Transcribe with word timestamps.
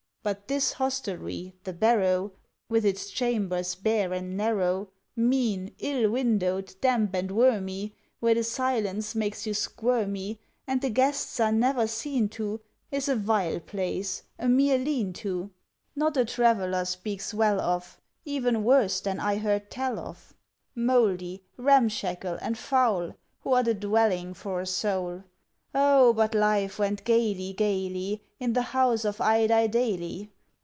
But 0.23 0.47
this 0.47 0.73
hostelry, 0.73 1.55
The 1.63 1.73
Barrow, 1.73 2.33
With 2.69 2.85
its 2.85 3.09
chambers, 3.09 3.73
bare 3.73 4.13
and 4.13 4.37
narrow, 4.37 4.89
Mean, 5.15 5.73
ill 5.79 6.11
windowed, 6.11 6.75
damp, 6.79 7.15
and 7.15 7.31
wormy, 7.31 7.95
Where 8.19 8.35
the 8.35 8.43
silence 8.43 9.15
makes 9.15 9.47
you 9.47 9.55
squirmy, 9.55 10.39
And 10.67 10.79
the 10.79 10.91
guests 10.91 11.39
are 11.39 11.51
never 11.51 11.87
seen 11.87 12.29
to, 12.37 12.61
Is 12.91 13.09
a 13.09 13.15
vile 13.15 13.59
place, 13.59 14.21
a 14.37 14.47
mere 14.47 14.77
lean 14.77 15.11
to, 15.13 15.49
Not 15.95 16.15
a 16.17 16.25
traveller 16.25 16.85
speaks 16.85 17.33
well 17.33 17.59
of, 17.59 17.99
Even 18.23 18.63
worse 18.63 19.01
than 19.01 19.19
I 19.19 19.37
heard 19.37 19.71
tell 19.71 19.97
of, 19.97 20.35
Mouldy, 20.75 21.41
ramshackle, 21.57 22.37
and 22.43 22.59
foul. 22.59 23.15
What 23.41 23.67
a 23.67 23.73
dwelling 23.73 24.35
for 24.35 24.61
a 24.61 24.67
soul! 24.67 25.23
Oh, 25.73 26.11
but 26.11 26.35
life 26.35 26.77
went 26.79 27.05
gayly, 27.05 27.53
gayly, 27.53 28.23
In 28.41 28.51
the 28.51 28.61
house 28.73 29.05
of 29.05 29.19
Idiedaily! 29.21 30.27